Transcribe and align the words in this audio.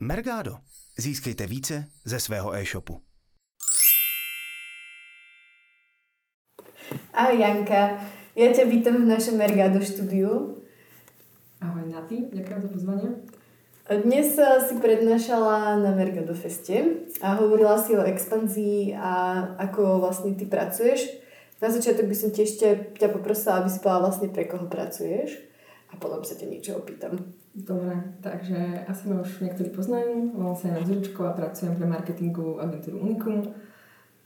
Mergado. 0.00 0.58
Získejte 0.98 1.46
více 1.46 1.84
ze 2.04 2.20
svého 2.20 2.54
e-shopu. 2.54 3.00
Ahoj 7.16 7.40
Janka, 7.40 8.04
ja 8.36 8.52
ťa 8.52 8.68
vítam 8.68 9.00
v 9.00 9.08
našom 9.08 9.40
Mergado 9.40 9.80
štúdiu. 9.80 10.60
Ahoj 11.64 11.88
Nati, 11.88 12.28
ďakujem 12.28 12.60
za 12.60 12.68
pozvanie. 12.68 13.08
Dnes 13.88 14.36
si 14.36 14.74
prednášala 14.76 15.80
na 15.80 15.96
Mergado 15.96 16.36
Feste 16.36 17.08
a 17.24 17.32
hovorila 17.40 17.80
si 17.80 17.96
o 17.96 18.04
expanzii 18.04 18.92
a 18.92 19.48
ako 19.56 20.04
vlastne 20.04 20.36
ty 20.36 20.44
pracuješ. 20.44 21.08
Na 21.56 21.72
začiatok 21.72 22.04
by 22.04 22.16
som 22.20 22.36
tiež 22.36 22.60
ťa, 22.60 23.00
ťa 23.00 23.08
poprosila, 23.16 23.64
aby 23.64 23.72
si 23.72 23.80
povedala 23.80 24.12
vlastne 24.12 24.28
pre 24.28 24.44
koho 24.44 24.68
pracuješ 24.68 25.55
a 25.96 25.98
potom 25.98 26.20
sa 26.20 26.36
ťa 26.36 26.46
niečo 26.52 26.76
opýtam. 26.76 27.16
Dobre, 27.56 28.20
takže 28.20 28.84
asi 28.84 29.08
ma 29.08 29.24
už 29.24 29.40
niektorí 29.40 29.72
poznajú. 29.72 30.36
Volám 30.36 30.52
sa 30.52 30.68
Jana 30.68 30.84
Zuričko 30.84 31.24
a 31.24 31.32
pracujem 31.32 31.72
pre 31.80 31.88
marketingovú 31.88 32.60
agentúru 32.60 33.00
Unicum 33.00 33.48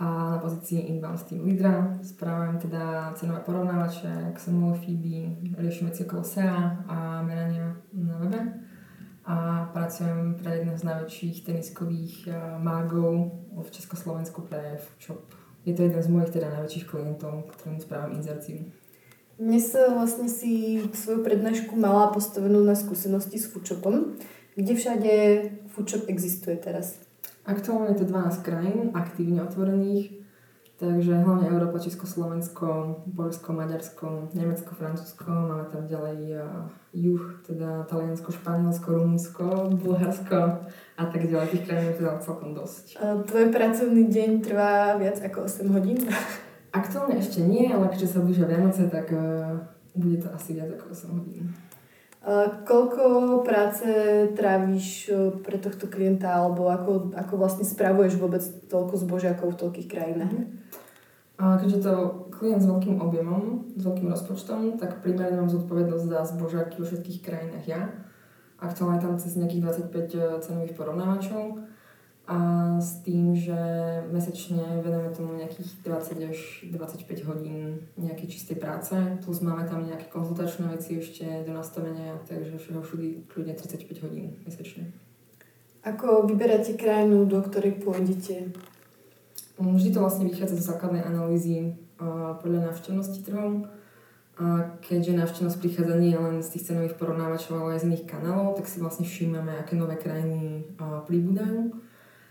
a 0.03 0.35
na 0.35 0.39
pozícii 0.43 0.91
inbound 0.91 1.23
team 1.31 1.47
leadera. 1.47 1.95
Správam 2.03 2.59
teda 2.59 3.15
cenové 3.15 3.47
porovnávače, 3.47 4.35
XML, 4.35 4.75
feedy, 4.83 5.31
riešim 5.55 5.87
veci 5.87 6.03
okolo 6.03 6.27
SEA 6.27 6.83
a 6.91 7.23
merania 7.23 7.79
na 7.95 8.19
webe 8.19 8.41
a 9.31 9.69
pracujem 9.71 10.35
pre 10.35 10.59
jedného 10.59 10.75
z 10.75 10.85
najväčších 10.91 11.37
teniskových 11.47 12.15
eh, 12.27 12.35
mágov 12.59 13.31
v 13.55 13.69
Československu 13.71 14.43
pre 14.49 14.81
Foodshop. 14.83 15.23
Je 15.63 15.77
to 15.77 15.87
jeden 15.87 16.03
z 16.03 16.09
mojich 16.09 16.33
teda 16.33 16.49
najväčších 16.51 16.89
klientov, 16.89 17.53
ktorým 17.55 17.79
správam 17.79 18.17
inzerciu. 18.17 18.73
Dnes 19.41 19.73
vlastne 19.73 20.29
si 20.29 20.85
svoju 20.93 21.25
prednášku 21.25 21.73
mala 21.73 22.13
postavenú 22.13 22.61
na 22.61 22.77
skúsenosti 22.77 23.41
s 23.41 23.49
Foodshopom. 23.49 24.21
Kde 24.53 24.73
všade 24.77 25.13
Foodshop 25.73 26.13
existuje 26.13 26.61
teraz? 26.61 27.01
Aktuálne 27.49 27.97
je 27.97 28.05
to 28.05 28.13
12 28.13 28.45
krajín 28.45 28.93
aktívne 28.93 29.41
otvorených 29.49 30.21
Takže 30.81 31.13
hlavne 31.13 31.53
Európa, 31.53 31.77
Česko, 31.77 32.09
Slovensko, 32.09 32.97
Polsko, 33.13 33.53
Maďarsko, 33.53 34.33
Nemecko, 34.33 34.73
Francúzsko, 34.73 35.29
máme 35.29 35.69
tam 35.69 35.85
ďalej 35.85 36.41
uh, 36.41 36.73
juh, 36.97 37.21
teda 37.45 37.85
Taliansko, 37.85 38.33
Španielsko, 38.33 38.89
Rumunsko, 38.89 39.77
Bulharsko 39.77 40.65
a 40.97 41.05
tak 41.05 41.29
ďalej. 41.29 41.53
Tých 41.53 41.65
krajín 41.69 41.93
je 41.93 42.01
teda 42.01 42.17
celkom 42.25 42.57
dosť. 42.57 42.97
Tvoj 43.29 43.53
pracovný 43.53 44.09
deň 44.09 44.31
trvá 44.41 44.97
viac 44.97 45.21
ako 45.21 45.45
8 45.45 45.69
hodín? 45.69 46.01
Aktuálne 46.71 47.19
ešte 47.19 47.43
nie, 47.43 47.67
ale 47.67 47.91
keďže 47.91 48.15
sa 48.15 48.23
blížia 48.23 48.47
Vianoce, 48.47 48.87
tak 48.87 49.11
uh, 49.11 49.59
bude 49.95 50.23
to 50.23 50.31
asi 50.31 50.55
viac 50.55 50.71
ako 50.79 50.95
8 50.95 51.19
hodín. 51.19 51.51
Uh, 52.21 52.63
koľko 52.69 53.03
práce 53.43 53.87
tráviš 54.37 55.11
pre 55.41 55.57
tohto 55.57 55.91
klienta 55.91 56.37
alebo 56.37 56.69
ako, 56.69 57.17
ako 57.17 57.35
vlastne 57.41 57.65
spravuješ 57.67 58.21
vôbec 58.21 58.45
toľko 58.71 58.95
zbožiakov 59.03 59.57
v 59.57 59.61
toľkých 59.67 59.89
krajinách? 59.89 60.31
Mm-hmm. 60.31 60.61
A 61.41 61.57
keďže 61.57 61.89
to 61.89 61.93
klient 62.29 62.61
s 62.61 62.69
veľkým 62.69 63.01
objemom, 63.01 63.73
s 63.73 63.81
veľkým 63.81 64.13
rozpočtom, 64.13 64.77
tak 64.77 65.01
primárne 65.01 65.41
mám 65.41 65.49
zodpovednosť 65.49 66.05
za 66.05 66.21
zbožáky 66.37 66.77
vo 66.77 66.85
všetkých 66.85 67.25
krajinách 67.25 67.65
ja. 67.65 67.89
Aktuálne 68.61 69.01
tam 69.01 69.17
cez 69.17 69.41
nejakých 69.41 69.89
25 69.89 69.89
e, 69.89 70.21
cenových 70.45 70.77
porovnávačov 70.77 71.65
a 72.31 72.39
s 72.79 73.03
tým, 73.03 73.35
že 73.35 73.59
mesačne 74.15 74.63
venujeme 74.87 75.11
tomu 75.11 75.35
nejakých 75.35 75.83
20 75.83 76.31
až 76.31 76.39
25 76.71 77.27
hodín 77.27 77.91
nejakej 77.99 78.31
čistej 78.31 78.55
práce, 78.63 78.95
plus 79.27 79.43
máme 79.43 79.67
tam 79.67 79.83
nejaké 79.83 80.07
konzultačné 80.15 80.71
veci 80.71 81.03
ešte 81.03 81.27
do 81.43 81.51
nastavenia, 81.51 82.23
takže 82.31 82.63
všetko 82.63 82.87
všudy 82.87 83.09
kľudne 83.27 83.59
35 83.59 84.05
hodín 84.07 84.39
mesačne. 84.47 84.95
Ako 85.83 86.31
vyberáte 86.31 86.79
krajinu, 86.79 87.27
do 87.27 87.43
ktorej 87.43 87.83
pôjdete? 87.83 88.55
Vždy 89.59 89.91
to 89.91 89.99
vlastne 89.99 90.31
vychádza 90.31 90.55
zo 90.55 90.71
základnej 90.71 91.03
analýzy 91.03 91.75
podľa 92.39 92.71
návštevnosti 92.71 93.27
trhov. 93.27 93.67
A 94.39 94.79
keďže 94.87 95.19
návštevnosť 95.19 95.59
prichádza 95.59 95.99
nie 95.99 96.15
len 96.15 96.47
z 96.47 96.49
tých 96.55 96.73
cenových 96.73 96.95
porovnávačov, 96.95 97.59
ale 97.59 97.75
aj 97.75 97.85
z 97.85 97.87
iných 97.91 98.07
kanálov, 98.07 98.55
tak 98.55 98.71
si 98.71 98.79
vlastne 98.79 99.03
všímame, 99.03 99.59
aké 99.59 99.75
nové 99.75 99.99
krajiny 99.99 100.65
pribúdajú. 100.79 101.90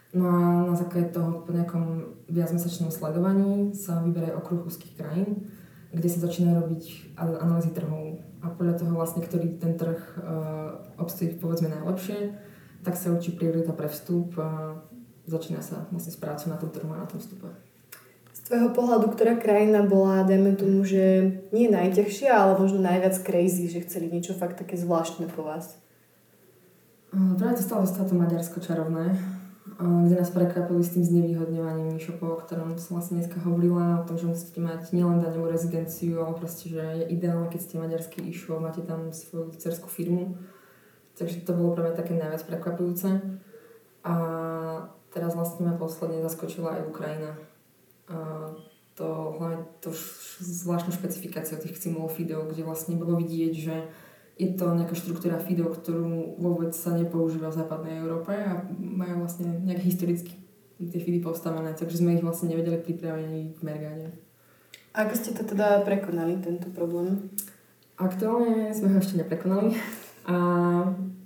No 0.09 0.25
a 0.25 0.37
na 0.65 0.75
základe 0.75 1.13
toho 1.13 1.45
po 1.45 1.53
nejakom 1.53 2.17
viacmesačnom 2.25 2.89
sledovaní 2.89 3.77
sa 3.77 4.01
vyberajú 4.01 4.33
okruh 4.41 4.65
úzkých 4.65 4.97
krajín, 4.97 5.53
kde 5.93 6.09
sa 6.09 6.25
začína 6.25 6.57
robiť 6.57 7.13
analýzy 7.17 7.69
trhov. 7.77 8.17
A 8.41 8.49
podľa 8.49 8.81
toho 8.81 8.97
vlastne, 8.97 9.21
ktorý 9.21 9.61
ten 9.61 9.77
trh 9.77 9.99
uh, 10.17 10.81
obstojí 10.97 11.37
povedzme 11.37 11.69
najlepšie, 11.69 12.33
tak 12.81 12.97
sa 12.97 13.13
určí 13.13 13.37
priorita 13.37 13.75
pre 13.75 13.85
vstup 13.91 14.33
uh, 14.39 14.81
začína 15.29 15.61
sa 15.61 15.85
vlastne 15.93 16.11
s 16.11 16.17
prácou 16.17 16.49
na 16.49 16.57
tom 16.57 16.73
trhu 16.73 16.89
a 16.89 17.05
na 17.05 17.07
tom 17.07 17.21
vstupe. 17.21 17.45
Z 18.33 18.49
tvojho 18.49 18.73
pohľadu, 18.73 19.13
ktorá 19.13 19.37
krajina 19.37 19.85
bola, 19.85 20.25
dajme 20.25 20.57
tomu, 20.57 20.81
že 20.81 21.37
nie 21.53 21.69
najťažšia, 21.69 22.33
ale 22.33 22.57
možno 22.57 22.81
najviac 22.81 23.13
crazy, 23.21 23.69
že 23.69 23.85
chceli 23.85 24.09
niečo 24.09 24.33
fakt 24.33 24.57
také 24.57 24.73
zvláštne 24.73 25.29
po 25.29 25.45
vás? 25.45 25.77
Práve 27.13 27.57
to 27.57 27.63
stalo 27.65 27.85
to 27.85 28.13
Maďarsko 28.13 28.61
čarovné, 28.61 29.17
kde 29.79 30.15
nás 30.17 30.33
prekvapili 30.33 30.81
s 30.81 30.97
tým 30.97 31.05
znevýhodňovaním 31.05 31.95
e-shopov, 31.95 32.29
o 32.35 32.41
ktorom 32.41 32.75
som 32.81 32.97
vlastne 32.97 33.21
dneska 33.21 33.37
hovorila, 33.43 34.01
o 34.01 34.07
tom, 34.07 34.17
že 34.17 34.25
musíte 34.25 34.59
mať 34.59 34.91
nielen 34.91 35.21
daňovú 35.21 35.45
rezidenciu, 35.51 36.25
ale 36.25 36.35
proste, 36.35 36.73
že 36.73 36.81
je 36.81 37.05
ideálne, 37.13 37.47
keď 37.47 37.61
ste 37.61 37.81
maďarský 37.81 38.25
e-shop, 38.25 38.59
máte 38.59 38.81
tam 38.81 39.13
svoju 39.13 39.53
cerskú 39.55 39.87
firmu. 39.87 40.35
Takže 41.19 41.43
to 41.43 41.51
bolo 41.53 41.75
pre 41.75 41.83
mňa 41.83 41.95
také 41.99 42.15
najviac 42.15 42.43
prekvapujúce. 42.47 43.19
A 44.07 44.15
teraz 45.11 45.35
vlastne 45.35 45.67
ma 45.67 45.75
posledne 45.75 46.23
zaskočila 46.23 46.79
aj 46.79 46.87
Ukrajina. 46.87 47.31
A 48.07 48.49
to 48.95 49.35
hlavne 49.39 49.63
to 49.79 49.91
zvláštnu 50.39 50.91
špecifikáciu 50.91 51.59
tých 51.59 51.79
simulov 51.79 52.15
video, 52.15 52.47
kde 52.47 52.67
vlastne 52.67 52.99
bolo 52.99 53.19
vidieť, 53.19 53.53
že 53.55 53.75
je 54.39 54.55
to 54.55 54.71
nejaká 54.71 54.95
štruktúra 54.95 55.35
FIDO, 55.35 55.67
ktorú 55.67 56.39
vôbec 56.39 56.71
sa 56.71 56.95
nepoužíva 56.95 57.51
v 57.51 57.59
západnej 57.59 57.99
Európe 57.99 58.31
a 58.31 58.63
majú 58.79 59.27
vlastne 59.27 59.59
nejak 59.67 59.83
historicky 59.83 60.39
tie 60.79 60.99
FIDy 61.03 61.19
postavené, 61.19 61.75
takže 61.75 61.99
sme 61.99 62.15
ich 62.15 62.23
vlastne 62.23 62.55
nevedeli 62.55 62.79
pripraviť 62.79 63.23
ani 63.27 63.41
v 63.51 63.61
Mergáne. 63.67 64.07
Ako 64.95 65.11
ste 65.11 65.35
to 65.35 65.43
teda 65.43 65.83
prekonali, 65.83 66.39
tento 66.39 66.71
problém? 66.71 67.35
Aktuálne 67.99 68.71
sme 68.71 68.95
ho 68.95 68.97
ešte 69.03 69.19
neprekonali 69.19 69.75
a 70.23 70.37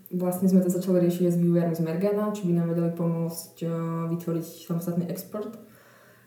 vlastne 0.10 0.50
sme 0.50 0.66
to 0.66 0.74
začali 0.74 1.06
riešiť 1.06 1.30
s 1.30 1.38
vývojármi 1.38 1.78
z 1.78 1.86
Mergana, 1.86 2.34
či 2.34 2.50
by 2.50 2.54
nám 2.58 2.74
vedeli 2.74 2.90
pomôcť 2.98 3.54
uh, 3.62 3.72
vytvoriť 4.10 4.46
samostatný 4.66 5.06
export. 5.14 5.54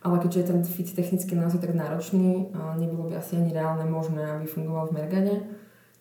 Ale 0.07 0.23
keďže 0.23 0.39
je 0.39 0.47
ten 0.55 0.61
fit 0.63 0.87
technicky 0.95 1.35
naozaj 1.35 1.67
tak 1.67 1.75
náročný, 1.75 2.55
uh, 2.55 2.79
nebolo 2.79 3.11
by 3.11 3.19
asi 3.19 3.43
ani 3.43 3.51
reálne 3.51 3.91
možné, 3.91 4.23
aby 4.23 4.47
fungoval 4.47 4.95
v 4.95 5.03
Mergane. 5.03 5.37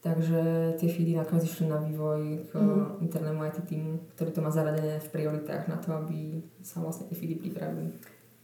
Takže 0.05 0.41
tie 0.77 0.85
feedy 0.85 1.17
nakoniec 1.17 1.49
išli 1.49 1.65
na 1.65 1.81
vývoj 1.81 2.45
k 2.45 2.53
mm. 2.53 3.01
internému 3.01 3.41
IT 3.49 3.65
týmu, 3.65 4.05
ktorý 4.13 4.29
to 4.37 4.45
má 4.45 4.53
zaradené 4.53 5.01
v 5.01 5.09
prioritách 5.09 5.65
na 5.65 5.81
to, 5.81 5.97
aby 5.97 6.45
sa 6.61 6.77
vlastne 6.77 7.09
tie 7.09 7.17
feedy 7.17 7.41
pripravili. 7.41 7.89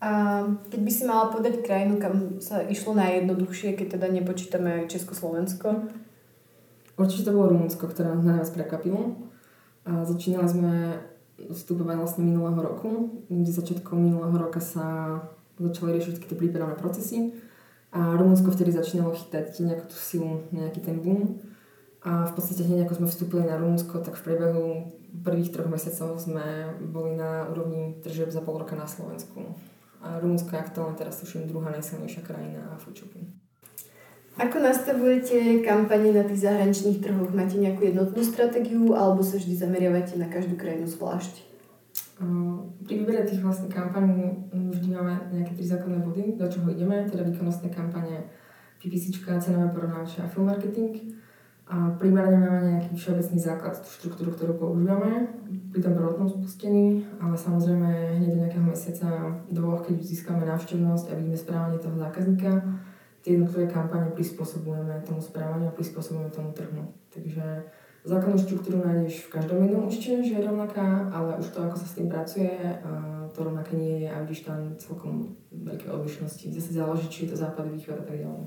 A 0.02 0.42
keď 0.74 0.82
by 0.82 0.90
si 0.90 1.06
mala 1.06 1.30
podať 1.30 1.62
krajinu, 1.62 2.02
kam 2.02 2.42
sa 2.42 2.66
išlo 2.66 2.98
najjednoduchšie, 2.98 3.78
keď 3.78 4.02
teda 4.02 4.10
nepočítame 4.10 4.90
Československo? 4.90 5.86
Určite 6.98 7.30
to 7.30 7.38
bolo 7.38 7.54
Rumunsko, 7.54 7.86
ktoré 7.86 8.10
nás 8.10 8.26
najviac 8.26 8.50
prekvapilo. 8.58 9.22
A 9.86 10.02
začínali 10.02 10.50
sme 10.50 10.98
vstupovať 11.38 11.94
vlastne 11.94 12.26
minulého 12.26 12.58
roku, 12.58 13.22
kde 13.30 13.54
začiatkom 13.54 14.02
minulého 14.02 14.34
roka 14.34 14.58
sa 14.58 15.22
začali 15.62 15.94
riešiť 15.94 16.26
tie 16.26 16.34
prípravné 16.34 16.74
procesy 16.74 17.38
a 17.92 18.16
Rumunsko 18.16 18.56
vtedy 18.56 18.72
začínalo 18.72 19.12
chytať 19.12 19.60
nejakú 19.68 19.92
tú 19.92 19.98
silu, 20.00 20.48
nejaký 20.56 20.80
ten 20.80 21.04
boom. 21.04 21.44
A 22.02 22.26
v 22.26 22.34
podstate 22.34 22.66
hneď 22.66 22.88
ako 22.88 23.04
sme 23.04 23.08
vstúpili 23.12 23.44
na 23.46 23.60
Rumunsko, 23.60 24.02
tak 24.02 24.18
v 24.18 24.26
priebehu 24.26 24.66
prvých 25.22 25.52
troch 25.52 25.68
mesiacov 25.68 26.18
sme 26.18 26.72
boli 26.80 27.20
na 27.20 27.46
úrovni 27.52 28.00
tržieb 28.00 28.32
za 28.32 28.42
pol 28.42 28.58
roka 28.58 28.80
na 28.80 28.88
Slovensku. 28.88 29.60
A 30.02 30.18
Rumunsko 30.18 30.56
je 30.56 30.64
aktuálne 30.64 30.98
teraz 30.98 31.22
tuším 31.22 31.46
druhá 31.46 31.70
najsilnejšia 31.70 32.26
krajina 32.26 32.80
foodshopu. 32.82 33.22
Ako 34.40 34.64
nastavujete 34.64 35.60
kampane 35.62 36.16
na 36.16 36.24
tých 36.24 36.48
zahraničných 36.48 37.04
trhoch? 37.04 37.36
Máte 37.36 37.60
nejakú 37.60 37.84
jednotnú 37.86 38.24
stratégiu 38.24 38.96
alebo 38.96 39.22
sa 39.22 39.36
vždy 39.36 39.54
zameriavate 39.60 40.16
na 40.16 40.32
každú 40.32 40.56
krajinu 40.56 40.88
zvlášť? 40.88 41.51
Pri 42.86 42.94
výbere 43.02 43.26
tých 43.26 43.42
vlastne 43.42 43.66
kampaní 43.66 44.46
vždy 44.54 44.94
máme 44.94 45.34
nejaké 45.34 45.58
tri 45.58 45.66
základné 45.66 46.06
body, 46.06 46.24
do 46.38 46.46
čoho 46.46 46.70
ideme, 46.70 47.02
teda 47.10 47.26
výkonnostné 47.26 47.74
kampane, 47.74 48.30
PPC, 48.78 49.18
cenové 49.42 49.74
porovnávače 49.74 50.22
a 50.22 50.30
film 50.30 50.46
marketing. 50.46 51.18
A 51.72 51.88
primárne 51.96 52.36
máme 52.36 52.60
nejaký 52.68 53.00
všeobecný 53.00 53.40
základ, 53.40 53.80
tú 53.80 53.90
štruktúru, 53.90 54.36
ktorú 54.36 54.54
používame 54.60 55.32
pri 55.72 55.80
tom 55.80 55.96
prvotnom 55.96 56.28
spustení, 56.28 57.08
ale 57.18 57.34
samozrejme 57.34 58.20
hneď 58.20 58.30
do 58.36 58.42
nejakého 58.44 58.66
mesiaca, 58.68 59.08
dvoch, 59.48 59.88
keď 59.88 60.04
získame 60.04 60.44
návštevnosť 60.44 61.06
a 61.10 61.18
vidíme 61.18 61.40
správanie 61.40 61.80
toho 61.80 61.96
zákazníka, 61.96 62.60
tie 63.24 63.40
jednotlivé 63.40 63.72
kampane 63.72 64.12
prispôsobujeme 64.12 65.00
tomu 65.08 65.24
správaniu 65.24 65.72
a 65.72 65.78
prispôsobujeme 65.78 66.28
tomu 66.34 66.52
trhu. 66.52 66.92
Takže 67.08 67.64
Základnú 68.02 68.42
štruktúru 68.42 68.82
nájdeš 68.82 69.30
v 69.30 69.38
každom 69.38 69.62
jednom 69.62 69.86
účte, 69.86 70.26
že 70.26 70.34
je 70.34 70.42
rovnaká, 70.42 71.06
ale 71.14 71.38
už 71.38 71.54
to, 71.54 71.62
ako 71.62 71.78
sa 71.78 71.86
s 71.86 71.96
tým 72.02 72.10
pracuje, 72.10 72.50
to 73.30 73.40
rovnaké 73.46 73.78
nie 73.78 74.04
je 74.04 74.08
a 74.10 74.26
vidíš 74.26 74.50
tam 74.50 74.74
celkom 74.82 75.38
veľké 75.54 75.86
odlišnosti. 75.86 76.50
Zase 76.50 76.74
záleží, 76.74 77.06
či 77.14 77.30
je 77.30 77.38
to 77.38 77.38
západ, 77.38 77.70
východ 77.70 78.02
a 78.02 78.06
tak 78.10 78.18
ďalej. 78.26 78.42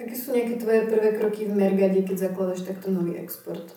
Aké 0.00 0.16
sú 0.16 0.32
nejaké 0.32 0.56
tvoje 0.56 0.88
prvé 0.88 1.08
kroky 1.12 1.44
v 1.44 1.60
Mergade, 1.60 2.00
keď 2.08 2.32
zakladaš 2.32 2.64
takto 2.64 2.88
nový 2.88 3.20
export? 3.20 3.76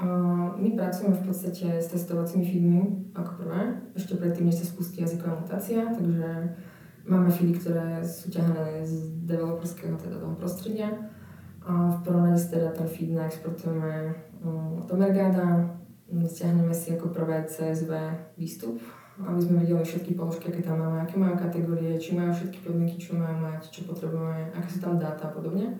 Uh, 0.00 0.56
my 0.56 0.72
pracujeme 0.72 1.12
v 1.12 1.24
podstate 1.28 1.66
s 1.76 1.92
testovacími 1.92 2.48
feedmi 2.48 3.12
ako 3.12 3.44
prvé, 3.44 3.76
ešte 3.92 4.16
predtým, 4.16 4.48
než 4.48 4.64
sa 4.64 4.72
spustí 4.72 5.04
jazyková 5.04 5.36
mutácia, 5.36 5.84
takže 5.84 6.56
máme 7.04 7.28
feedy, 7.28 7.60
ktoré 7.60 8.00
sú 8.00 8.32
ťahané 8.32 8.88
z 8.88 9.20
developerského 9.28 10.00
teda 10.00 10.16
toho 10.16 10.32
prostredia 10.38 10.96
a 11.68 11.72
v 11.92 11.98
prvom 12.00 12.24
rade 12.24 12.40
teda 12.48 12.72
ten 12.72 12.88
feed 12.88 13.12
naexportujeme 13.12 14.16
um, 14.40 14.80
do 14.88 14.96
Mergada, 14.96 15.68
stiahneme 16.08 16.72
si 16.72 16.96
ako 16.96 17.12
prvé 17.12 17.44
CSV 17.44 17.92
výstup, 18.40 18.80
aby 19.20 19.36
sme 19.36 19.60
videli 19.60 19.84
všetky 19.84 20.16
položky, 20.16 20.48
aké 20.48 20.64
tam 20.64 20.80
máme, 20.80 21.04
aké 21.04 21.20
majú 21.20 21.36
kategórie, 21.36 22.00
či 22.00 22.16
majú 22.16 22.32
všetky 22.32 22.64
podmienky, 22.64 22.96
čo 22.96 23.20
majú 23.20 23.36
mať, 23.44 23.68
čo 23.68 23.84
potrebujeme, 23.84 24.48
aké 24.56 24.68
sú 24.72 24.80
tam 24.80 24.96
dáta 24.96 25.28
a 25.28 25.34
podobne. 25.36 25.76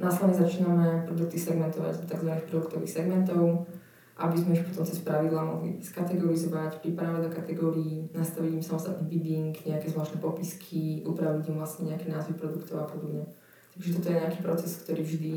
Následne 0.00 0.32
začíname 0.32 1.04
produkty 1.04 1.36
segmentovať 1.36 1.92
do 2.00 2.06
tzv. 2.08 2.30
produktových 2.48 2.92
segmentov, 3.04 3.68
aby 4.16 4.36
sme 4.40 4.56
ich 4.56 4.64
potom 4.64 4.88
cez 4.88 5.04
pravidla 5.04 5.44
mohli 5.44 5.76
skategorizovať, 5.84 6.80
pripravať 6.80 7.20
do 7.28 7.30
kategórií, 7.36 8.08
nastaviť 8.16 8.52
im 8.56 8.64
samostatný 8.64 9.04
bidding, 9.04 9.52
nejaké 9.52 9.92
zvláštne 9.92 10.24
popisky, 10.24 11.04
upraviť 11.04 11.52
im 11.52 11.60
vlastne 11.60 11.92
nejaké 11.92 12.08
názvy 12.08 12.32
produktov 12.40 12.80
a 12.80 12.88
podobne. 12.88 13.28
Takže 13.72 13.88
toto 13.98 14.08
je 14.08 14.20
nejaký 14.20 14.40
proces, 14.44 14.72
ktorý 14.84 15.02
vždy 15.04 15.32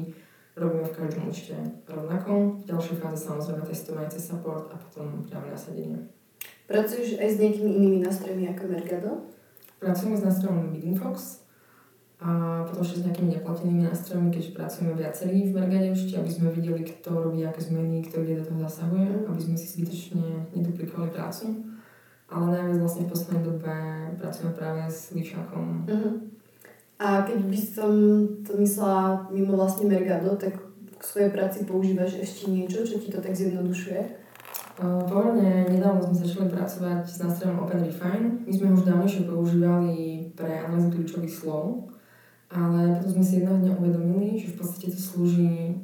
robíme 0.56 0.88
v 0.88 0.96
každom 0.96 1.24
účte 1.32 1.56
rovnako. 1.88 2.64
V 2.64 2.68
ďalšej 2.68 2.98
fáze 3.00 3.20
samozrejme 3.24 3.64
testovanie 3.68 4.10
cez 4.12 4.24
support 4.28 4.72
a 4.72 4.76
potom 4.80 5.24
priame 5.28 5.52
nasadenie. 5.52 6.00
Pracuješ 6.66 7.20
aj 7.22 7.30
s 7.30 7.40
nejakými 7.40 7.72
inými 7.72 8.00
nástrojmi 8.04 8.50
ako 8.52 8.64
Mercado? 8.72 9.12
Pracujeme 9.80 10.16
s 10.18 10.24
nástrojom 10.24 10.74
Biddingfox, 10.74 11.46
a 12.16 12.64
potom 12.64 12.80
ešte 12.80 13.04
s 13.04 13.06
nejakými 13.06 13.30
neplatenými 13.36 13.84
nástrojmi, 13.92 14.32
keď 14.32 14.44
pracujeme 14.56 14.96
viacerí 14.96 15.52
v 15.52 15.56
Mergade 15.60 15.92
ešte, 15.92 16.16
aby 16.16 16.32
sme 16.32 16.48
videli, 16.56 16.88
kto 16.88 17.12
robí 17.12 17.44
aké 17.44 17.60
zmeny, 17.60 18.08
kto 18.08 18.24
kde 18.24 18.40
do 18.40 18.44
toho 18.48 18.60
zasahuje, 18.66 19.10
mm. 19.12 19.28
aby 19.28 19.42
sme 19.44 19.56
si 19.60 19.68
zbytočne 19.76 20.26
neduplikovali 20.56 21.12
prácu. 21.12 21.76
Ale 22.26 22.46
najviac 22.56 22.82
vlastne 22.82 23.06
v 23.06 23.12
poslednej 23.14 23.44
dobe 23.46 23.76
pracujeme 24.18 24.52
práve 24.58 24.82
s 24.90 25.14
Lišákom. 25.14 25.86
Mm-hmm. 25.86 26.14
A 27.06 27.22
keď 27.22 27.38
by 27.46 27.60
som 27.62 27.92
to 28.42 28.58
myslela 28.58 29.30
mimo 29.30 29.54
vlastne 29.54 29.86
Mergado, 29.86 30.34
tak 30.42 30.58
k 30.98 31.02
svojej 31.06 31.30
práci 31.30 31.62
používaš 31.62 32.18
ešte 32.18 32.50
niečo, 32.50 32.82
čo 32.82 32.98
ti 32.98 33.14
to 33.14 33.22
tak 33.22 33.38
zjednodušuje? 33.38 34.26
Pomerne 34.82 35.70
nedávno 35.70 36.02
sme 36.02 36.26
začali 36.26 36.50
pracovať 36.50 37.06
s 37.06 37.22
nástrojom 37.22 37.62
OpenRefine. 37.62 38.50
My 38.50 38.52
sme 38.52 38.74
ho 38.74 38.76
už 38.82 38.90
dávnejšie 38.90 39.30
používali 39.30 40.34
pre 40.34 40.66
analýzu 40.66 40.98
kľúčových 40.98 41.30
slov, 41.30 41.94
ale 42.50 42.98
potom 42.98 43.22
sme 43.22 43.24
si 43.24 43.34
jedného 43.38 43.62
dňa 43.62 43.74
uvedomili, 43.78 44.42
že 44.42 44.52
v 44.52 44.66
podstate 44.66 44.90
to 44.90 44.98
slúži 44.98 45.78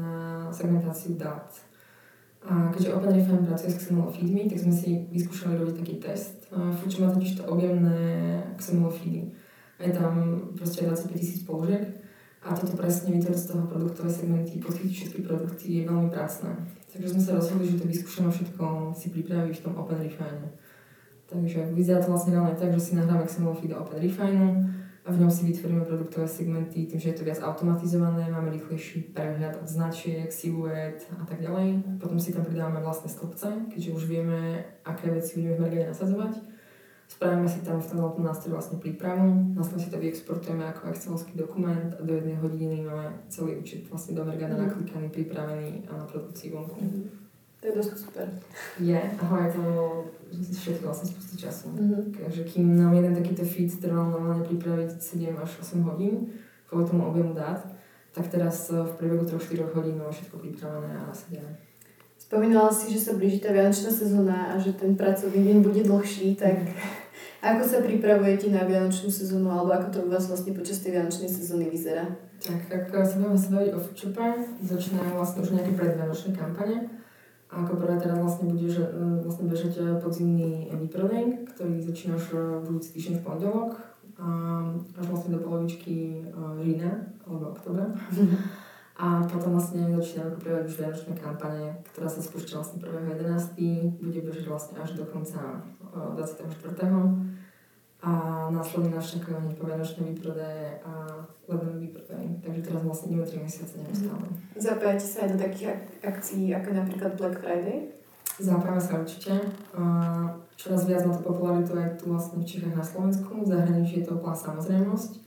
na 0.00 0.48
segmentáciu 0.48 1.20
dát. 1.20 1.52
A 2.40 2.72
keďže 2.72 2.96
OpenRefine 2.96 3.44
pracuje 3.44 3.68
s 3.68 3.84
XML 3.84 4.08
feedmi, 4.08 4.48
tak 4.48 4.64
sme 4.64 4.72
si 4.72 5.12
vyskúšali 5.12 5.60
robiť 5.60 5.76
taký 5.84 5.94
test. 6.00 6.48
Future 6.80 7.04
má 7.04 7.12
totiž 7.12 7.36
to 7.36 7.52
objemné 7.52 8.40
XML 8.56 8.88
feedy. 8.88 9.28
Je 9.80 9.90
tam 9.90 10.14
proste 10.54 10.86
25 10.86 11.18
tisíc 11.18 11.40
položiek 11.42 11.82
a 12.44 12.54
toto 12.54 12.76
presne 12.76 13.16
vytvoriť 13.16 13.40
z 13.40 13.48
toho 13.50 13.64
produktové 13.66 14.10
segmenty, 14.12 14.60
podchytiť 14.60 14.94
všetky 14.94 15.20
produkty 15.24 15.66
je 15.80 15.82
veľmi 15.88 16.10
pracné. 16.12 16.52
Takže 16.92 17.08
sme 17.16 17.22
sa 17.24 17.32
rozhodli, 17.40 17.72
že 17.72 17.80
to 17.80 17.90
vyskúšame 17.90 18.30
všetko 18.30 18.64
si 18.94 19.06
pripraviť 19.10 19.54
v 19.58 19.64
tom 19.64 19.74
OpenRefine. 19.80 20.46
Takže 21.26 21.74
vyzerá 21.74 21.98
to 22.04 22.12
vlastne 22.12 22.36
reálne 22.36 22.54
tak, 22.54 22.70
že 22.76 22.80
si 22.80 22.92
nahráme 22.94 23.26
XML 23.26 23.56
do 23.56 23.76
OpenRefine, 23.80 24.46
a 25.04 25.12
v 25.12 25.20
ňom 25.20 25.28
si 25.28 25.44
vytvoríme 25.44 25.84
produktové 25.84 26.24
segmenty 26.24 26.88
tým, 26.88 26.96
že 26.96 27.12
je 27.12 27.16
to 27.20 27.28
viac 27.28 27.36
automatizované, 27.44 28.24
máme 28.32 28.56
rýchlejší 28.56 29.12
prehľad 29.12 29.60
od 29.60 29.68
značiek, 29.68 30.32
siluet 30.32 31.04
a 31.20 31.28
tak 31.28 31.44
ďalej. 31.44 32.00
Potom 32.00 32.16
si 32.16 32.32
tam 32.32 32.48
pridávame 32.48 32.80
vlastné 32.80 33.12
stĺpce, 33.12 33.68
keďže 33.68 33.92
už 33.92 34.04
vieme, 34.08 34.64
aké 34.80 35.12
veci 35.12 35.36
budeme 35.36 35.54
v 35.56 35.60
Mergade 35.60 35.92
nasadzovať. 35.92 36.32
Spravíme 37.14 37.46
si 37.46 37.62
tam 37.62 37.78
v 37.78 37.86
tom 37.86 37.98
veľkom 38.02 38.26
nástroji 38.26 38.58
vlastne 38.58 38.82
prípravu, 38.82 39.54
následne 39.54 39.86
si 39.86 39.90
to 39.94 40.02
vyexportujeme 40.02 40.66
ako 40.66 40.90
excelovský 40.90 41.38
dokument 41.38 41.94
a 41.94 42.02
do 42.02 42.10
jednej 42.10 42.34
hodiny 42.42 42.82
máme 42.82 43.22
celý 43.30 43.62
účet 43.62 43.86
vlastne 43.86 44.18
do 44.18 44.26
Mergada 44.26 44.58
mm. 44.58 44.62
naklikaný, 44.66 45.06
pripravený 45.14 45.86
a 45.86 46.02
na 46.02 46.04
produkcii 46.10 46.50
vonku. 46.50 46.74
Mm. 46.74 47.06
To 47.62 47.64
je 47.70 47.72
dosť 47.78 47.92
super. 47.94 48.26
Je, 48.82 48.98
a 48.98 49.24
je 49.46 49.50
to 49.54 49.64
všetko 50.58 50.84
vlastne 50.90 51.06
spustu 51.14 51.34
času. 51.38 51.70
Mm-hmm. 51.70 52.02
Takže 52.18 52.42
kým 52.50 52.82
nám 52.82 52.92
jeden 52.98 53.14
takýto 53.14 53.46
feed 53.46 53.70
trval 53.78 54.10
normálne 54.10 54.42
pripraviť 54.50 54.98
7 54.98 55.38
až 55.38 55.50
8 55.62 55.86
hodín, 55.86 56.34
kvôli 56.66 56.84
tomu 56.90 57.06
objemu 57.06 57.30
dát, 57.30 57.62
tak 58.10 58.26
teraz 58.26 58.74
v 58.74 58.90
priebehu 58.98 59.22
3-4 59.22 59.70
hodín 59.70 60.02
máme 60.02 60.10
všetko 60.10 60.42
pripravené 60.42 60.98
a 60.98 61.06
nasadené. 61.06 61.62
Spomínala 62.18 62.74
si, 62.74 62.90
že 62.90 62.98
sa 62.98 63.12
blíži 63.14 63.38
tá 63.38 63.54
vianočná 63.54 63.94
sezóna 63.94 64.50
a 64.50 64.58
že 64.58 64.74
ten 64.74 64.98
pracovný 64.98 65.46
deň 65.46 65.58
bude 65.62 65.86
dlhší, 65.86 66.34
tak 66.34 66.58
mm. 66.58 67.03
Ako 67.44 67.62
sa 67.68 67.84
pripravujete 67.84 68.48
na 68.48 68.64
vianočnú 68.64 69.12
sezónu 69.12 69.52
alebo 69.52 69.76
ako 69.76 69.88
to 69.92 69.98
u 70.00 70.08
vás 70.08 70.24
vlastne 70.32 70.56
počas 70.56 70.80
tej 70.80 70.96
vianočnej 70.96 71.28
sezóny 71.28 71.68
vyzerá? 71.68 72.08
Tak, 72.40 72.72
ak 72.72 73.04
sa 73.04 73.20
budeme 73.20 73.36
sa 73.36 73.48
baviť 73.52 73.70
o 73.76 73.80
Foodshope, 73.80 74.24
začínajú 74.64 75.12
vlastne 75.12 75.44
už 75.44 75.52
nejaké 75.52 75.72
predvianočné 75.76 76.32
kampane 76.32 76.88
a 77.52 77.54
ako 77.60 77.76
prvé 77.76 78.00
teda 78.00 78.16
vlastne 78.16 78.48
bude 78.48 78.66
že, 78.66 78.82
e, 78.88 79.20
vlastne 79.20 79.46
bežať 79.52 79.72
e, 79.76 79.82
podzimný 80.00 80.72
výprodej, 80.72 81.44
ktorý 81.52 81.84
začína 81.84 82.16
už 82.16 82.26
e, 82.32 82.36
budúci 82.64 82.88
týždeň 82.96 83.14
v 83.20 83.24
pondelok 83.28 83.70
a 84.16 84.26
až 84.96 85.06
vlastne 85.12 85.36
do 85.36 85.40
polovičky 85.44 86.24
října 86.64 86.92
alebo 87.28 87.52
oktobra. 87.52 87.92
A 88.94 89.26
potom 89.26 89.58
vlastne 89.58 89.90
začína 89.98 90.30
pripravať 90.38 90.64
už 90.70 90.74
vianočné 90.78 91.12
kampane, 91.18 91.82
ktorá 91.90 92.06
sa 92.06 92.22
spúšťa 92.22 92.54
vlastne 92.62 92.78
1.11. 92.78 93.98
Bude 93.98 94.20
bežať 94.22 94.46
vlastne 94.46 94.78
až 94.78 94.94
do 94.94 95.02
konca 95.02 95.66
24 96.14 96.78
a 98.04 98.12
následne 98.52 98.92
nás 98.92 99.08
čakajú 99.08 99.40
hneď 99.40 99.56
povianočné 99.56 100.12
výprodaje 100.12 100.76
a 100.84 101.24
ledové 101.48 101.88
výprodaje. 101.88 102.36
Takže 102.44 102.60
teraz 102.60 102.82
vlastne 102.84 103.06
ideme 103.16 103.24
3 103.24 103.46
mesiace 103.48 103.74
neustále. 103.80 104.26
Zapájate 104.60 105.06
sa 105.08 105.18
aj 105.24 105.28
do 105.32 105.38
takých 105.40 105.68
ak- 105.72 105.92
akcií 106.04 106.52
ako 106.52 106.68
napríklad 106.84 107.12
Black 107.16 107.40
Friday? 107.40 107.96
Zapájame 108.36 108.82
sa 108.84 109.00
určite. 109.00 109.32
Čoraz 110.60 110.80
viac 110.84 111.02
má 111.08 111.16
to 111.16 111.24
popularitu 111.24 111.72
aj 111.80 111.96
tu 111.96 112.12
vlastne 112.12 112.44
v 112.44 112.46
Čechách 112.46 112.76
na 112.76 112.84
Slovensku. 112.84 113.40
V 113.40 113.48
zahraničí 113.48 114.04
je 114.04 114.06
to 114.06 114.20
úplná 114.20 114.36
samozrejmosť. 114.36 115.23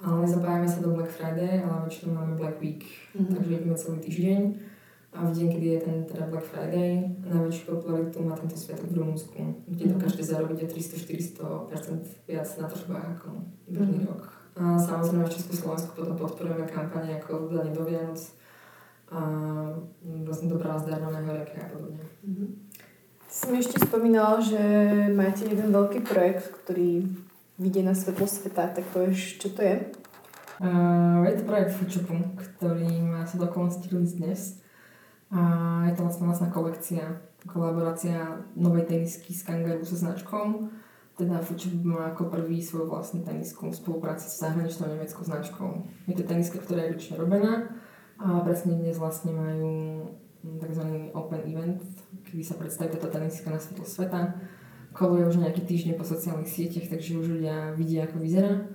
Ale 0.00 0.24
nezapájame 0.24 0.68
sa 0.68 0.80
do 0.80 0.96
Black 0.96 1.12
Friday, 1.12 1.60
ale 1.60 1.84
väčšinou 1.84 2.16
máme 2.16 2.32
Black 2.40 2.56
Week. 2.60 2.88
Mm-hmm. 3.12 3.32
Takže 3.36 3.50
ideme 3.52 3.76
celý 3.76 3.98
týždeň 4.00 4.40
a 5.10 5.26
v 5.26 5.32
deň, 5.34 5.46
kedy 5.50 5.66
je 5.66 5.80
ten 5.82 5.96
teda 6.06 6.30
Black 6.30 6.46
Friday, 6.46 7.02
najväčšiu 7.26 7.64
popularitu 7.66 8.22
má 8.22 8.38
tento 8.38 8.54
sviatok 8.54 8.94
v 8.94 9.02
Rumunsku, 9.02 9.42
kde 9.66 9.90
dokážete 9.90 10.22
zarobiť 10.22 10.58
o 10.62 10.66
300-400% 10.70 12.30
viac 12.30 12.48
na 12.62 12.66
tržbách 12.70 13.06
ako 13.18 13.28
bežný 13.66 14.06
mm. 14.06 14.06
rok. 14.06 14.22
A 14.54 14.78
samozrejme 14.78 15.26
v 15.26 15.34
Československu 15.34 15.90
potom 15.98 16.14
podporujeme 16.14 16.62
kampane 16.70 17.18
ako 17.18 17.50
Dane 17.50 17.74
do 17.74 17.82
Vianoc 17.82 18.22
a 19.10 19.20
vlastne 20.22 20.46
dobrá 20.46 20.78
zdarná 20.78 21.10
horiaky 21.10 21.58
a 21.58 21.66
podobne. 21.66 22.06
Mm-hmm. 22.22 22.48
Som 23.26 23.50
ešte 23.58 23.82
spomínala, 23.82 24.38
že 24.38 24.62
máte 25.10 25.42
jeden 25.50 25.74
veľký 25.74 26.06
projekt, 26.06 26.54
ktorý 26.62 27.10
vidie 27.60 27.84
na 27.84 27.92
svetlo 27.92 28.24
sveta, 28.24 28.72
tak 28.72 28.88
povieš, 28.96 29.36
čo 29.36 29.52
to 29.52 29.60
je? 29.60 29.92
Uh, 30.60 31.24
je 31.28 31.40
to 31.40 31.44
projekt 31.44 31.76
Foodshopu, 31.76 32.16
ktorý 32.40 33.04
má 33.04 33.28
sa 33.28 33.36
dokonca 33.36 33.84
dnes. 33.84 34.60
A 35.30 35.40
je 35.86 35.94
to 35.94 36.02
vlastne 36.02 36.26
vlastná 36.26 36.50
kolekcia, 36.50 37.22
kolaborácia 37.46 38.42
novej 38.58 38.90
tenisky 38.90 39.30
s 39.30 39.46
Kangaroo 39.46 39.86
so 39.86 39.94
značkou. 39.94 40.66
Teda 41.14 41.38
Fučup 41.44 41.84
má 41.84 42.10
ako 42.10 42.32
prvý 42.32 42.64
svoju 42.64 42.88
vlastnú 42.88 43.20
tenisku 43.22 43.68
v 43.68 43.76
spolupráci 43.76 44.26
s 44.26 44.40
zahraničnou 44.40 44.88
nemeckou 44.88 45.20
značkou. 45.22 45.84
Je 46.08 46.16
to 46.16 46.24
teniska, 46.24 46.58
ktorá 46.58 46.88
je 46.88 46.96
ručne 46.96 47.14
robená 47.20 47.76
a 48.16 48.40
presne 48.40 48.74
dnes 48.80 48.96
vlastne 48.96 49.36
majú 49.36 49.72
tzv. 50.40 51.12
open 51.12 51.42
event, 51.44 51.84
kedy 52.24 52.40
sa 52.40 52.56
predstaví 52.56 52.96
táto 52.96 53.12
teniska 53.12 53.52
na 53.52 53.60
svetlo 53.60 53.84
sveta. 53.84 54.34
Koluje 55.00 55.24
už 55.24 55.40
nejaký 55.40 55.64
týždeň 55.64 55.96
po 55.96 56.04
sociálnych 56.04 56.52
sieťach, 56.52 56.92
takže 56.92 57.16
už 57.16 57.40
ľudia 57.40 57.72
vidia, 57.72 58.04
ako 58.04 58.20
vyzerá. 58.20 58.68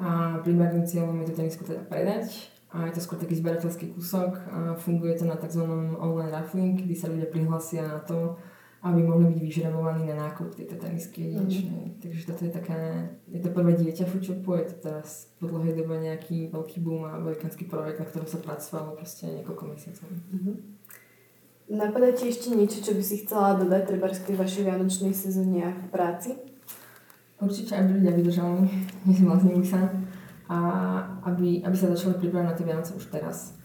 A 0.00 0.40
primárnym 0.40 0.88
cieľom 0.88 1.20
je 1.20 1.28
to 1.28 1.44
tenisku 1.44 1.68
teda 1.68 1.84
predať 1.84 2.48
a 2.72 2.88
je 2.88 2.96
to 2.96 3.04
skôr 3.04 3.20
taký 3.20 3.36
zberateľský 3.36 3.92
kúsok 3.92 4.40
a 4.48 4.72
funguje 4.80 5.12
to 5.20 5.28
na 5.28 5.36
tzv. 5.36 5.64
online 6.00 6.32
raffling, 6.32 6.72
kedy 6.80 6.94
sa 6.96 7.12
ľudia 7.12 7.28
prihlásia 7.28 7.84
na 7.84 8.00
to, 8.00 8.40
aby 8.78 9.02
mohli 9.02 9.34
byť 9.34 9.38
vyžrebovaní 9.42 10.06
na 10.06 10.30
nákup 10.30 10.54
tejto 10.54 10.78
tenisky 10.78 11.34
jedinečnej. 11.34 11.84
Mm. 11.84 11.98
Takže 11.98 12.22
toto 12.30 12.42
je 12.46 12.52
také, 12.54 12.80
je 13.26 13.40
to 13.42 13.50
prvé 13.50 13.72
dieťa 13.74 14.06
Foodshopu, 14.06 14.54
je 14.54 14.66
to 14.70 14.76
teraz 14.86 15.34
po 15.42 15.50
dlhej 15.50 15.74
dobe 15.82 15.98
nejaký 15.98 16.54
veľký 16.54 16.78
boom 16.78 17.02
a 17.10 17.18
veľký 17.18 17.66
projekt, 17.66 17.98
na 17.98 18.06
ktorom 18.06 18.28
sa 18.30 18.38
pracovalo 18.38 18.94
proste 18.94 19.26
niekoľko 19.34 19.64
mesiacov. 19.66 20.06
Mm-hmm. 20.06 20.56
Napadá 21.68 22.08
ti 22.16 22.32
ešte 22.32 22.48
niečo, 22.56 22.80
čo 22.80 22.96
by 22.96 23.02
si 23.04 23.24
chcela 23.24 23.60
dodať 23.60 23.82
treba 23.92 24.08
v 24.08 24.40
vašej 24.40 24.64
vianočnej 24.64 25.12
sezóne 25.12 25.68
a 25.68 25.70
v 25.76 25.88
práci? 25.92 26.32
Určite, 27.38 27.76
aby 27.76 28.00
ľudia 28.00 28.12
vydržali, 28.16 28.64
nezmlaznili 29.04 29.62
sa 29.62 29.92
a 30.48 30.58
aby, 31.28 31.60
aby 31.60 31.76
sa 31.76 31.92
začali 31.92 32.16
pripravať 32.18 32.46
na 32.48 32.56
tie 32.56 32.64
Vianoce 32.64 32.96
už 32.96 33.12
teraz 33.12 33.58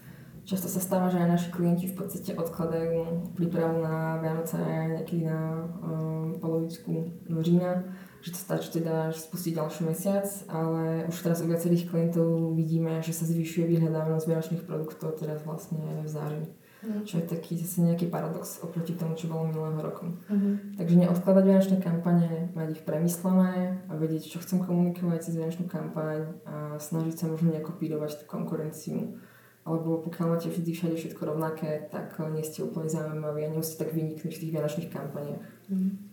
Často 0.43 0.67
sa 0.67 0.83
stáva, 0.83 1.07
že 1.07 1.23
aj 1.23 1.39
naši 1.39 1.49
klienti 1.55 1.87
v 1.87 2.03
podstate 2.03 2.35
odkladajú 2.35 3.31
prípravu 3.31 3.79
na 3.79 4.19
Vianoce 4.19 4.59
niekedy 4.59 5.23
na 5.23 5.63
um, 5.79 6.35
polovičku 6.35 6.91
října, 7.31 7.87
že 8.19 8.35
to 8.35 8.39
stačí 8.43 8.83
teda 8.83 9.15
spustiť 9.15 9.55
ďalší 9.55 9.81
mesiac, 9.87 10.27
ale 10.51 11.07
už 11.07 11.15
teraz 11.23 11.39
u 11.39 11.47
viacerých 11.47 11.87
klientov 11.87 12.59
vidíme, 12.59 12.99
že 12.99 13.15
sa 13.15 13.23
zvyšuje 13.23 13.71
vyhľadávanosť 13.71 14.27
vianočných 14.27 14.67
produktov 14.67 15.15
teraz 15.15 15.39
vlastne 15.47 15.79
v 16.03 16.07
září. 16.11 16.43
Mm. 16.83 17.07
Čo 17.07 17.23
je 17.23 17.25
taký 17.31 17.55
zase 17.55 17.79
nejaký 17.79 18.11
paradox 18.11 18.59
oproti 18.59 18.91
tomu, 18.99 19.15
čo 19.15 19.31
bolo 19.31 19.47
minulého 19.47 19.79
roku. 19.79 20.11
Mm. 20.27 20.75
Takže 20.75 20.95
neodkladať 20.99 21.43
vianočné 21.47 21.77
kampane, 21.79 22.51
mať 22.51 22.75
ich 22.75 22.83
premyslené 22.83 23.79
a 23.87 23.91
vedieť, 23.95 24.27
čo 24.27 24.43
chcem 24.43 24.59
komunikovať 24.59 25.31
cez 25.31 25.39
vianočnú 25.39 25.71
kampaň 25.71 26.35
a 26.43 26.75
snažiť 26.75 27.15
sa 27.15 27.25
možno 27.31 27.55
nekopírovať 27.55 28.23
tú 28.23 28.25
konkurenciu 28.27 29.15
alebo 29.63 30.03
pokiaľ 30.03 30.35
máte 30.35 30.51
vždy 30.51 30.71
všade 30.75 30.95
všetko 30.99 31.21
rovnaké, 31.23 31.87
tak 31.87 32.19
eh, 32.19 32.27
nie 32.35 32.43
ste 32.43 32.67
úplne 32.67 32.91
zaujímaví 32.91 33.47
a 33.47 33.51
nemusíte 33.51 33.87
tak 33.87 33.95
vyniknúť 33.95 34.33
v 34.35 34.41
tých 34.43 34.53
vianočných 34.53 34.91
kampaniach. 34.91 35.43
Mm. 35.71 36.11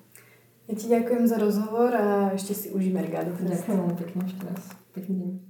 Ja 0.70 0.74
ti 0.78 0.86
ďakujem 0.86 1.26
za 1.26 1.36
rozhovor 1.42 1.90
a 1.90 2.30
ešte 2.30 2.54
si 2.54 2.66
užíme 2.70 3.02
Mergado 3.02 3.34
Ďakujem 3.34 3.74
veľmi 3.74 3.96
pekne 3.98 4.22
ešte 4.22 4.42
raz. 4.46 4.62
Pekný 4.94 5.14
deň. 5.18 5.49